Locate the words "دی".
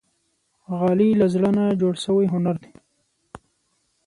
2.63-2.71